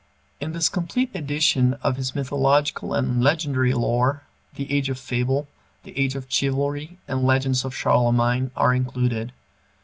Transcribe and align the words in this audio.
In 0.39 0.53
this 0.53 0.67
complete 0.67 1.11
edition 1.13 1.75
of 1.83 1.95
his 1.95 2.15
mythological 2.15 2.95
and 2.95 3.23
legendary 3.23 3.71
lore 3.75 4.23
"The 4.55 4.71
Age 4.71 4.89
of 4.89 4.97
Fable," 4.97 5.47
"The 5.83 5.95
Age 5.95 6.15
of 6.15 6.25
Chivalry," 6.27 6.97
and 7.07 7.21
"Legends 7.23 7.63
of 7.63 7.75
Charlemagne" 7.75 8.49
are 8.55 8.73
included. 8.73 9.31